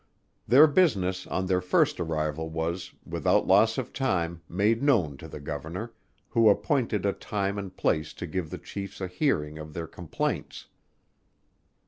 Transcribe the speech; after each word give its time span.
Their 0.47 0.65
business 0.65 1.27
on 1.27 1.45
their 1.45 1.61
first 1.61 1.99
arrival, 1.99 2.49
was, 2.49 2.91
without 3.05 3.45
loss 3.45 3.77
of 3.77 3.93
time, 3.93 4.41
made 4.49 4.81
known 4.81 5.15
to 5.17 5.27
the 5.27 5.39
Governor, 5.39 5.93
who 6.29 6.49
appointed 6.49 7.05
a 7.05 7.13
time 7.13 7.59
and 7.59 7.77
place 7.77 8.11
to 8.13 8.25
give 8.25 8.49
the 8.49 8.57
Chiefs 8.57 8.99
a 8.99 9.05
hearing 9.07 9.59
of 9.59 9.73
their 9.75 9.85
complaints. 9.85 10.65